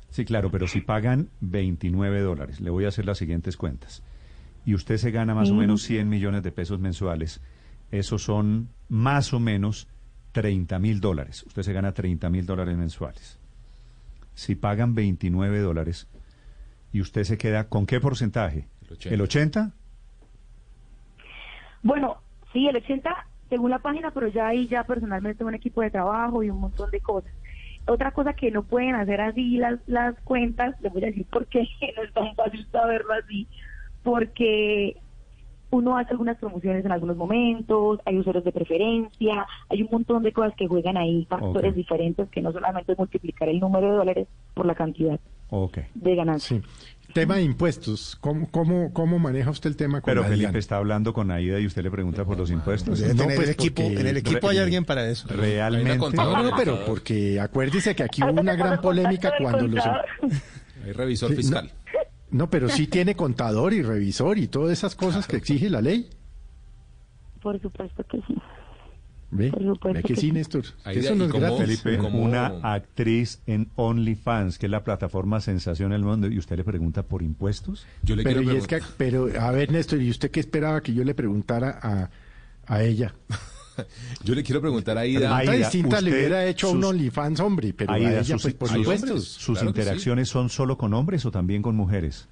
Sí, 0.09 0.23
claro, 0.25 0.51
pero 0.51 0.67
si 0.67 0.81
pagan 0.81 1.29
29 1.41 2.21
dólares, 2.21 2.61
le 2.61 2.69
voy 2.69 2.85
a 2.85 2.89
hacer 2.89 3.05
las 3.05 3.17
siguientes 3.17 3.57
cuentas. 3.57 4.03
Y 4.65 4.75
usted 4.75 4.97
se 4.97 5.09
gana 5.11 5.33
más 5.33 5.49
o 5.49 5.53
Sí. 5.53 5.59
menos 5.59 5.81
100 5.81 6.07
millones 6.07 6.43
de 6.43 6.51
pesos 6.51 6.79
mensuales. 6.79 7.41
Esos 7.91 8.21
son 8.23 8.67
más 8.89 9.33
o 9.33 9.39
menos 9.39 9.87
30 10.33 10.79
mil 10.79 11.01
dólares. 11.01 11.43
Usted 11.47 11.63
se 11.63 11.73
gana 11.73 11.93
30 11.93 12.29
mil 12.29 12.45
dólares 12.45 12.77
mensuales. 12.77 13.39
Si 14.35 14.55
pagan 14.55 14.95
29 14.95 15.59
dólares, 15.59 16.07
¿Y 16.93 17.01
usted 17.01 17.23
se 17.23 17.37
queda 17.37 17.69
con 17.69 17.85
qué 17.85 17.99
porcentaje? 17.99 18.67
El 18.83 18.93
80. 18.93 19.15
¿El 19.15 19.21
80? 19.21 19.71
Bueno, 21.83 22.17
sí, 22.53 22.67
el 22.67 22.75
80 22.75 23.27
según 23.51 23.69
la 23.69 23.79
página, 23.79 24.11
pero 24.11 24.29
ya 24.29 24.47
ahí 24.47 24.65
ya 24.67 24.85
personalmente 24.85 25.37
tengo 25.37 25.49
un 25.49 25.55
equipo 25.55 25.81
de 25.81 25.91
trabajo 25.91 26.41
y 26.41 26.49
un 26.49 26.61
montón 26.61 26.89
de 26.89 27.01
cosas. 27.01 27.33
Otra 27.85 28.11
cosa 28.11 28.31
que 28.31 28.49
no 28.49 28.63
pueden 28.63 28.95
hacer 28.95 29.19
así 29.19 29.57
las, 29.57 29.77
las 29.87 30.17
cuentas, 30.21 30.79
les 30.79 30.93
voy 30.93 31.03
a 31.03 31.07
decir 31.07 31.25
por 31.25 31.45
qué 31.47 31.67
no 31.97 32.03
es 32.03 32.13
tan 32.13 32.33
fácil 32.35 32.65
saberlo 32.71 33.13
así, 33.13 33.49
porque 34.03 34.95
uno 35.69 35.97
hace 35.97 36.11
algunas 36.11 36.37
promociones 36.37 36.85
en 36.85 36.93
algunos 36.93 37.17
momentos, 37.17 37.99
hay 38.05 38.17
usuarios 38.19 38.45
de 38.45 38.53
preferencia, 38.53 39.45
hay 39.67 39.81
un 39.81 39.89
montón 39.91 40.23
de 40.23 40.31
cosas 40.31 40.53
que 40.55 40.67
juegan 40.67 40.95
ahí, 40.95 41.25
factores 41.25 41.75
diferentes 41.75 42.29
que 42.29 42.41
no 42.41 42.53
solamente 42.53 42.93
es 42.93 42.97
multiplicar 42.97 43.49
el 43.49 43.59
número 43.59 43.91
de 43.91 43.97
dólares 43.97 44.27
por 44.53 44.65
la 44.65 44.75
cantidad 44.75 45.19
Ok. 45.51 45.79
de 45.93 46.15
ganancia. 46.15 46.57
Sí. 46.57 46.63
Tema 47.13 47.35
de 47.35 47.43
impuestos. 47.43 48.17
¿Cómo, 48.21 48.49
cómo, 48.51 48.93
cómo 48.93 49.19
maneja 49.19 49.49
usted 49.49 49.69
el 49.69 49.75
tema 49.75 49.99
con 49.99 50.09
Pero 50.09 50.23
Felipe 50.23 50.57
está 50.57 50.77
hablando 50.77 51.13
con 51.13 51.29
Aida 51.29 51.59
y 51.59 51.65
usted 51.65 51.83
le 51.83 51.91
pregunta 51.91 52.23
por 52.23 52.37
los 52.37 52.49
impuestos. 52.49 52.99
Debe 52.99 53.13
No, 53.13 53.25
pues, 53.25 53.39
el 53.39 53.49
equipo, 53.49 53.81
en 53.81 54.07
el 54.07 54.17
equipo 54.17 54.47
hay 54.47 54.59
alguien 54.59 54.85
para 54.85 55.07
eso. 55.09 55.27
Realmente. 55.27 55.97
No, 56.15 56.41
no, 56.43 56.55
pero 56.55 56.85
porque 56.85 57.39
acuérdese 57.39 57.95
que 57.95 58.03
aquí 58.03 58.23
hubo 58.23 58.39
una 58.39 58.55
gran 58.55 58.79
polémica 58.79 59.33
cuando 59.37 59.67
los... 59.67 59.83
Hay 60.85 60.93
revisor 60.93 61.29
Sí, 61.29 61.35
fiscal. 61.35 61.69
No, 62.31 62.49
pero 62.49 62.69
sí 62.69 62.87
tiene 62.87 63.13
contador 63.13 63.73
y 63.73 63.81
revisor 63.81 64.39
y 64.39 64.47
todas 64.47 64.71
esas 64.71 64.95
cosas 64.95 65.27
que 65.27 65.35
exige 65.35 65.69
la 65.69 65.81
ley. 65.81 66.09
Por 67.41 67.61
supuesto 67.61 68.03
que 68.05 68.17
sí. 68.25 68.35
¿Ve? 69.33 69.49
Por 69.49 69.61
supuesto 69.63 69.93
¿Ve 69.93 70.01
que 70.03 70.13
que 70.13 70.19
sí. 70.19 70.31
Néstor? 70.33 70.65
Ahí 70.83 70.97
Eso 70.97 71.15
no 71.15 71.23
y 71.23 71.27
es 71.27 71.33
gratis. 71.33 71.57
Felipe, 71.59 71.97
¿Cómo? 71.99 72.21
una 72.21 72.47
actriz 72.63 73.41
en 73.47 73.69
OnlyFans, 73.77 74.57
que 74.59 74.65
es 74.65 74.69
la 74.71 74.83
plataforma 74.83 75.39
sensación 75.39 75.91
del 75.91 76.03
mundo, 76.03 76.27
y 76.27 76.37
usted 76.37 76.57
le 76.57 76.65
pregunta 76.65 77.03
por 77.03 77.21
impuestos. 77.23 77.85
Yo 78.03 78.17
le 78.17 78.23
Pero, 78.23 78.41
quiero 78.41 78.53
y 78.55 78.57
es 78.57 78.67
que, 78.67 78.77
preguntar- 78.79 78.95
pero, 78.97 79.29
a 79.41 79.51
ver, 79.51 79.71
Néstor, 79.71 80.01
¿y 80.01 80.09
usted 80.09 80.31
qué 80.31 80.41
esperaba 80.41 80.81
que 80.81 80.93
yo 80.93 81.05
le 81.05 81.15
preguntara 81.15 81.79
a, 81.81 82.09
a 82.67 82.83
ella? 82.83 83.15
yo 84.25 84.35
le 84.35 84.43
quiero 84.43 84.59
preguntar 84.59 84.97
a 84.97 85.05
Ida. 85.05 85.37
Aida, 85.37 85.53
distinta 85.53 86.01
le 86.01 86.09
usted, 86.09 86.19
hubiera 86.19 86.45
hecho 86.45 86.67
a 86.67 86.71
un 86.71 86.81
sus- 86.81 86.89
OnlyFans 86.89 87.39
hombre, 87.39 87.73
pero 87.73 87.93
Aida, 87.93 88.09
a 88.09 88.11
ella, 88.19 88.23
sus, 88.25 88.41
pues, 88.41 88.53
por 88.55 88.67
sus- 88.67 88.77
supuesto. 88.79 89.17
sus 89.17 89.57
Claro 89.57 89.73
que 89.73 89.81
sí. 89.81 89.81
interacciones 89.81 90.27
son 90.27 90.49
solo 90.49 90.77
con 90.77 90.93
hombres 90.93 91.25
o 91.25 91.31
también 91.31 91.61
con 91.61 91.77
mujeres. 91.77 92.27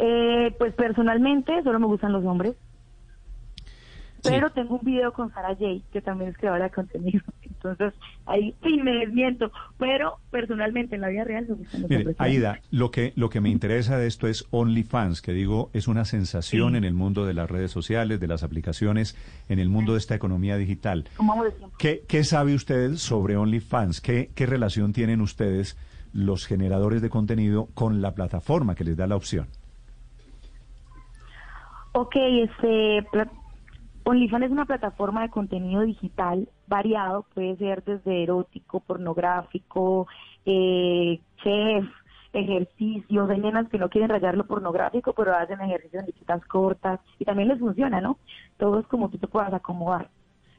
Eh, 0.00 0.54
pues 0.58 0.74
personalmente 0.74 1.62
solo 1.64 1.80
me 1.80 1.86
gustan 1.86 2.12
los 2.12 2.24
hombres. 2.24 2.54
Pero 4.22 4.50
tengo 4.50 4.76
un 4.76 4.84
video 4.84 5.12
con 5.12 5.32
Sara 5.32 5.54
J, 5.54 5.82
que 5.92 6.00
también 6.00 6.30
es 6.30 6.36
creadora 6.36 6.64
de 6.64 6.70
contenido. 6.70 7.22
Entonces, 7.42 7.94
ahí 8.26 8.54
sí 8.62 8.78
me 8.78 8.92
desmiento. 8.92 9.50
Pero 9.78 10.18
personalmente 10.30 10.94
en 10.94 11.02
la 11.02 11.08
vida 11.08 11.24
real 11.24 11.46
me 11.48 11.54
gustan 11.54 11.82
los 11.82 11.90
Mire, 11.90 12.02
hombres. 12.02 12.16
Aida, 12.20 12.60
lo 12.70 12.90
que, 12.90 13.12
lo 13.16 13.30
que 13.30 13.40
me 13.40 13.48
interesa 13.48 13.96
de 13.96 14.06
esto 14.06 14.26
es 14.26 14.46
OnlyFans, 14.50 15.22
que 15.22 15.32
digo, 15.32 15.70
es 15.72 15.88
una 15.88 16.04
sensación 16.04 16.76
en 16.76 16.84
el 16.84 16.94
mundo 16.94 17.26
de 17.26 17.34
las 17.34 17.50
redes 17.50 17.70
sociales, 17.70 18.20
de 18.20 18.26
las 18.26 18.42
aplicaciones, 18.42 19.16
en 19.48 19.58
el 19.58 19.68
mundo 19.68 19.92
de 19.92 19.98
esta 19.98 20.14
economía 20.14 20.56
digital. 20.56 21.04
¿Qué, 21.78 22.02
qué 22.06 22.24
sabe 22.24 22.54
usted 22.54 22.94
sobre 22.94 23.36
OnlyFans? 23.36 24.00
¿Qué, 24.00 24.30
¿Qué 24.34 24.46
relación 24.46 24.92
tienen 24.92 25.20
ustedes, 25.20 25.76
los 26.12 26.46
generadores 26.46 27.02
de 27.02 27.10
contenido, 27.10 27.68
con 27.74 28.00
la 28.00 28.14
plataforma 28.14 28.74
que 28.74 28.84
les 28.84 28.96
da 28.96 29.06
la 29.06 29.16
opción? 29.16 29.46
Ok, 31.92 32.14
este, 32.16 33.04
OnlyFans 34.08 34.46
es 34.46 34.50
una 34.50 34.64
plataforma 34.64 35.20
de 35.20 35.28
contenido 35.28 35.82
digital 35.82 36.48
variado, 36.66 37.26
puede 37.34 37.58
ser 37.58 37.84
desde 37.84 38.22
erótico, 38.22 38.80
pornográfico, 38.80 40.08
eh, 40.46 41.20
chef, 41.42 41.84
ejercicios, 42.32 43.28
hay 43.28 43.38
nenas 43.38 43.68
que 43.68 43.76
no 43.76 43.90
quieren 43.90 44.08
rayar 44.08 44.34
lo 44.34 44.46
pornográfico, 44.46 45.12
pero 45.12 45.34
hacen 45.34 45.60
ejercicios 45.60 46.00
en 46.00 46.06
bicicletas 46.06 46.42
cortas 46.46 47.00
y 47.18 47.26
también 47.26 47.48
les 47.48 47.58
funciona, 47.58 48.00
¿no? 48.00 48.16
Todo 48.56 48.80
es 48.80 48.86
como 48.86 49.10
tú 49.10 49.18
te 49.18 49.26
puedas 49.26 49.52
acomodar. 49.52 50.08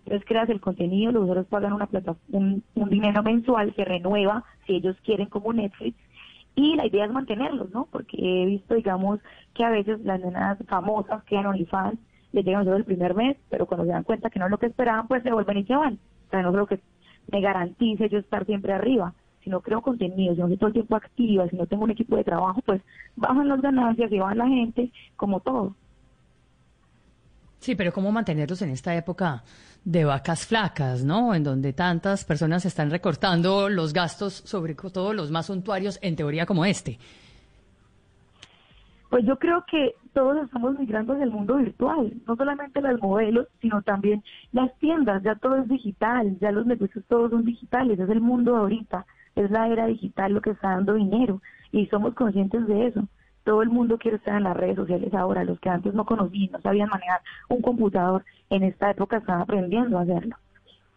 Entonces 0.06 0.28
creas 0.28 0.50
el 0.50 0.62
contenido, 0.62 1.12
los 1.12 1.24
usuarios 1.24 1.48
pagan 1.48 1.74
una 1.74 1.88
plata, 1.88 2.16
un, 2.32 2.64
un 2.76 2.90
dinero 2.92 3.24
mensual, 3.24 3.74
se 3.76 3.84
renueva 3.84 4.44
si 4.68 4.76
ellos 4.76 4.96
quieren 5.04 5.28
como 5.28 5.54
Netflix 5.54 5.98
y 6.54 6.76
la 6.76 6.86
idea 6.86 7.06
es 7.06 7.12
mantenerlos, 7.12 7.72
¿no? 7.72 7.88
Porque 7.92 8.16
he 8.20 8.46
visto, 8.46 8.76
digamos, 8.76 9.20
que 9.56 9.64
a 9.64 9.72
veces 9.72 10.02
las 10.02 10.20
nenas 10.20 10.60
famosas 10.68 11.24
que 11.24 11.36
en 11.36 11.48
OnlyFans 11.48 12.00
les 12.32 12.46
llegan 12.46 12.64
solo 12.64 12.78
el 12.78 12.86
primer 12.86 13.16
mes, 13.16 13.38
pero 13.50 13.66
cuando 13.66 13.86
se 13.86 13.92
dan 13.92 14.04
cuenta 14.04 14.30
que 14.30 14.40
no 14.40 14.46
es 14.46 14.52
lo 14.52 14.58
que 14.58 14.68
esperaban, 14.68 15.08
pues 15.08 15.24
se 15.24 15.32
vuelven 15.32 15.58
y 15.58 15.64
se 15.66 15.76
van. 15.76 16.00
O 16.28 16.30
sea, 16.30 16.42
no 16.42 16.52
lo 16.52 16.68
que 16.68 16.80
me 17.32 17.42
garantice 17.42 18.10
yo 18.10 18.20
estar 18.20 18.46
siempre 18.46 18.74
arriba. 18.74 19.14
Si 19.44 19.50
no 19.50 19.62
creo 19.62 19.82
contenido, 19.82 20.36
si 20.36 20.42
no 20.42 20.48
estoy 20.48 20.58
todo 20.58 20.68
el 20.68 20.74
tiempo 20.74 20.96
activa, 20.96 21.48
si 21.50 21.56
no 21.56 21.66
tengo 21.66 21.84
un 21.84 21.92
equipo 21.92 22.16
de 22.18 22.24
trabajo, 22.24 22.62
pues 22.66 22.82
bajan 23.16 23.48
las 23.48 23.62
ganancias 23.62 24.12
y 24.12 24.20
van 24.20 24.38
la 24.38 24.48
gente, 24.48 24.92
como 25.16 25.40
todo. 25.40 25.74
Sí, 27.60 27.76
pero 27.76 27.92
¿cómo 27.92 28.12
mantenerlos 28.12 28.62
en 28.62 28.70
esta 28.70 28.96
época 28.96 29.44
de 29.84 30.06
vacas 30.06 30.46
flacas, 30.46 31.04
¿no? 31.04 31.36
En 31.36 31.44
donde 31.44 31.74
tantas 31.74 32.24
personas 32.24 32.66
están 32.66 32.90
recortando 32.90 33.70
los 33.70 33.92
gastos, 33.92 34.34
sobre 34.34 34.76
todo 34.76 35.14
los 35.14 35.30
más 35.30 35.48
suntuarios, 35.48 36.00
en 36.02 36.16
teoría 36.16 36.46
como 36.46 36.64
este. 36.64 37.00
Pues 39.10 39.26
yo 39.26 39.38
creo 39.40 39.66
que 39.66 39.96
todos 40.14 40.38
estamos 40.44 40.78
migrando 40.78 41.14
hacia 41.14 41.26
el 41.26 41.32
mundo 41.32 41.56
virtual, 41.56 42.14
no 42.28 42.36
solamente 42.36 42.80
las 42.82 43.00
modelos, 43.02 43.48
sino 43.60 43.82
también 43.82 44.24
las 44.52 44.72
tiendas, 44.78 45.24
ya 45.24 45.36
todo 45.36 45.56
es 45.56 45.68
digital, 45.68 46.38
ya 46.40 46.52
los 46.52 46.68
negocios 46.68 47.04
todos 47.08 47.32
son 47.32 47.44
digitales, 47.44 48.00
es 48.00 48.10
el 48.10 48.22
mundo 48.22 48.56
ahorita, 48.56 49.08
es 49.36 49.50
la 49.50 49.68
era 49.68 49.88
digital 49.88 50.34
lo 50.34 50.42
que 50.42 50.52
está 50.52 50.70
dando 50.70 50.94
dinero 50.94 51.42
y 51.72 51.88
somos 51.88 52.14
conscientes 52.14 52.68
de 52.68 52.88
eso. 52.88 53.08
Todo 53.44 53.64
el 53.64 53.70
mundo 53.70 53.98
quiere 53.98 54.18
estar 54.18 54.36
en 54.38 54.44
las 54.44 54.56
redes 54.56 54.76
sociales 54.76 55.12
ahora, 55.16 55.44
los 55.44 55.60
que 55.60 55.70
antes 55.70 55.94
no 55.96 56.06
conocían, 56.06 56.52
no 56.52 56.62
sabían 56.62 56.90
manejar 56.90 57.22
un 57.48 57.64
computador, 57.64 58.24
en 58.52 58.62
esta 58.62 58.92
época 58.92 59.18
están 59.18 59.42
aprendiendo 59.42 59.98
a 59.98 60.02
hacerlo 60.02 60.36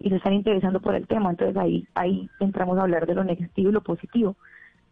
y 0.00 0.10
se 0.10 0.16
están 0.16 0.34
interesando 0.34 0.80
por 0.80 0.94
el 0.94 1.06
tema, 1.06 1.30
entonces 1.30 1.56
ahí, 1.56 1.86
ahí 1.94 2.28
entramos 2.40 2.76
a 2.76 2.82
hablar 2.82 3.06
de 3.06 3.14
lo 3.14 3.24
negativo 3.24 3.70
y 3.70 3.72
lo 3.72 3.80
positivo. 3.82 4.36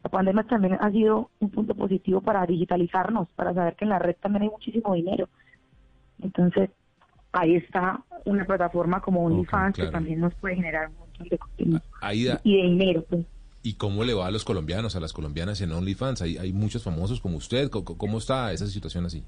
La 0.02 0.10
pandemia 0.10 0.44
también 0.44 0.78
ha 0.80 0.90
sido 0.90 1.30
un 1.40 1.50
punto 1.50 1.74
positivo 1.74 2.20
para 2.20 2.46
digitalizarnos, 2.46 3.28
para 3.36 3.52
saber 3.52 3.76
que 3.76 3.84
en 3.84 3.90
la 3.90 3.98
red 3.98 4.16
también 4.20 4.44
hay 4.44 4.48
muchísimo 4.48 4.94
dinero. 4.94 5.28
Entonces, 6.22 6.70
ahí 7.32 7.56
está 7.56 8.02
una 8.24 8.44
plataforma 8.44 9.00
como 9.00 9.24
OnlyFans 9.24 9.74
claro. 9.74 9.90
que 9.90 9.92
también 9.92 10.20
nos 10.20 10.34
puede 10.34 10.56
generar 10.56 10.88
un 10.88 10.96
montón 10.98 11.28
de 11.28 11.38
contenido 11.38 11.80
Aida, 12.00 12.40
y 12.44 12.56
de 12.56 12.62
dinero. 12.62 13.04
Pues. 13.08 13.26
¿y 13.62 13.74
cómo 13.74 14.04
le 14.04 14.14
va 14.14 14.26
a 14.26 14.30
los 14.30 14.44
colombianos, 14.44 14.96
a 14.96 15.00
las 15.00 15.12
colombianas 15.12 15.60
en 15.60 15.72
OnlyFans? 15.72 16.22
Hay, 16.22 16.38
hay 16.38 16.52
muchos 16.52 16.82
famosos 16.82 17.20
como 17.20 17.36
usted. 17.36 17.68
¿Cómo, 17.70 17.84
cómo 17.84 18.18
está 18.18 18.52
esa 18.52 18.66
situación 18.66 19.06
así? 19.06 19.22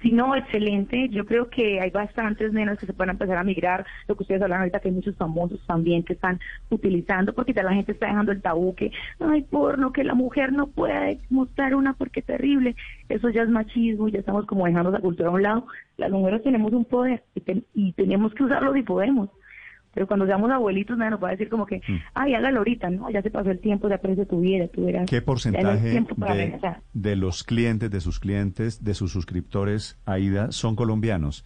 Si 0.00 0.12
no, 0.12 0.36
excelente. 0.36 1.08
Yo 1.08 1.26
creo 1.26 1.50
que 1.50 1.80
hay 1.80 1.90
bastantes 1.90 2.52
nenas 2.52 2.78
que 2.78 2.86
se 2.86 2.92
pueden 2.92 3.10
empezar 3.10 3.36
a 3.36 3.42
migrar. 3.42 3.84
Lo 4.06 4.16
que 4.16 4.22
ustedes 4.22 4.40
hablan 4.42 4.60
ahorita, 4.60 4.78
que 4.78 4.88
hay 4.88 4.94
muchos 4.94 5.16
famosos 5.16 5.60
también 5.66 6.04
que 6.04 6.12
están 6.12 6.38
utilizando, 6.70 7.34
porque 7.34 7.52
ya 7.52 7.64
la 7.64 7.72
gente 7.74 7.92
está 7.92 8.06
dejando 8.06 8.30
el 8.30 8.40
tabú 8.40 8.74
que, 8.76 8.92
ay, 9.18 9.42
porno, 9.42 9.92
que 9.92 10.04
la 10.04 10.14
mujer 10.14 10.52
no 10.52 10.68
puede 10.68 11.20
mostrar 11.30 11.74
una 11.74 11.94
porque 11.94 12.20
es 12.20 12.26
terrible. 12.26 12.76
Eso 13.08 13.28
ya 13.30 13.42
es 13.42 13.48
machismo, 13.48 14.08
ya 14.08 14.20
estamos 14.20 14.46
como 14.46 14.66
dejando 14.66 14.90
esa 14.90 15.00
cultura 15.00 15.30
a 15.30 15.32
un 15.32 15.42
lado. 15.42 15.66
Las 15.96 16.10
mujeres 16.12 16.42
tenemos 16.44 16.72
un 16.72 16.84
poder 16.84 17.24
y, 17.34 17.40
ten- 17.40 17.64
y 17.74 17.92
tenemos 17.94 18.32
que 18.34 18.44
usarlo 18.44 18.72
si 18.74 18.82
podemos. 18.82 19.30
Pero 19.98 20.06
cuando 20.06 20.26
seamos 20.26 20.48
abuelitos, 20.52 20.96
nadie 20.96 21.10
nos 21.10 21.20
va 21.20 21.26
a 21.26 21.30
decir 21.32 21.48
como 21.48 21.66
que, 21.66 21.80
ay, 22.14 22.32
hágalo 22.32 22.58
ahorita, 22.58 22.88
¿no? 22.88 23.10
Ya 23.10 23.20
se 23.20 23.32
pasó 23.32 23.50
el 23.50 23.58
tiempo, 23.58 23.88
ya 23.88 23.96
aprecia 23.96 24.24
tu 24.26 24.38
vida, 24.38 24.68
tú 24.68 24.84
verás. 24.84 25.10
¿Qué 25.10 25.16
no 25.18 25.24
porcentaje 25.24 26.04
de, 26.92 27.16
los 27.16 27.42
clientes, 27.42 27.90
de 27.90 28.00
sus 28.00 28.20
clientes, 28.20 28.84
de 28.84 28.94
sus 28.94 29.10
suscriptores, 29.10 29.98
Aida, 30.06 30.52
son 30.52 30.76
colombianos? 30.76 31.44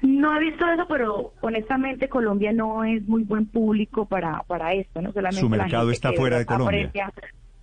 No 0.00 0.34
he 0.34 0.40
visto 0.44 0.66
eso, 0.66 0.86
pero 0.88 1.34
honestamente 1.42 2.08
Colombia 2.08 2.54
no 2.54 2.84
es 2.84 3.06
muy 3.06 3.24
buen 3.24 3.44
público 3.44 4.06
para, 4.06 4.42
para 4.44 4.72
esto, 4.72 5.02
¿no? 5.02 5.12
Solamente 5.12 5.40
Su 5.40 5.50
mercado 5.50 5.90
está 5.90 6.14
fuera 6.14 6.38
de 6.38 6.46
Colombia. 6.46 6.86
aprecia- 6.86 7.12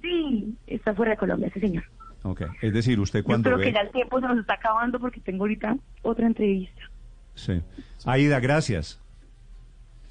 Sí, 0.04 0.56
está 0.68 0.94
fuera 0.94 1.14
de 1.14 1.18
Colombia, 1.18 1.50
sí 1.52 1.60
señor. 1.60 1.84
Ok. 2.22 2.44
Es 2.62 2.72
decir, 2.74 3.00
usted 3.00 3.22
Yo 3.22 3.26
cuando 3.26 3.50
creo 3.50 3.58
ve... 3.58 3.64
que 3.66 3.74
ya 3.74 3.80
el 3.82 3.90
tiempo 3.90 4.20
se 4.20 4.28
nos 4.28 4.38
está 4.38 4.54
acabando 4.54 5.00
porque 5.00 5.20
tengo 5.20 5.46
ahorita 5.46 5.78
otra 6.04 6.28
entrevista. 6.28 6.84
Sí. 7.36 7.62
Aida, 8.06 8.40
gracias. 8.40 9.00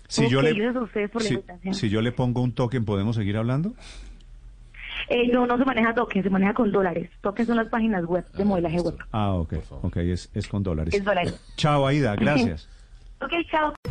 Si 0.08 0.28
yo 0.28 0.38
Ok, 0.40 0.44
le, 0.44 0.52
gracias 0.54 0.76
a 0.76 0.80
ustedes 0.82 1.10
por 1.10 1.22
la 1.22 1.28
si, 1.28 1.34
invitación. 1.34 1.74
si 1.74 1.88
yo 1.88 2.02
le 2.02 2.12
pongo 2.12 2.42
un 2.42 2.52
token, 2.52 2.84
¿podemos 2.84 3.16
seguir 3.16 3.36
hablando? 3.36 3.72
Eh, 5.08 5.28
no, 5.28 5.46
no 5.46 5.56
se 5.58 5.64
maneja 5.64 5.94
token, 5.94 6.22
se 6.22 6.30
maneja 6.30 6.52
con 6.54 6.70
dólares. 6.70 7.10
Token 7.22 7.46
son 7.46 7.56
las 7.56 7.68
páginas 7.68 8.04
web 8.04 8.24
de 8.32 8.44
modelaje 8.44 8.80
web. 8.80 8.96
Ah, 9.10 9.32
ok. 9.32 9.54
Ok, 9.82 9.96
es, 9.98 10.30
es 10.34 10.46
con 10.48 10.62
dólares. 10.62 10.94
Es 10.94 11.04
dólares. 11.04 11.40
Chao, 11.56 11.86
Aida, 11.86 12.14
gracias. 12.16 12.68
Ok, 13.22 13.30
chao. 13.52 13.72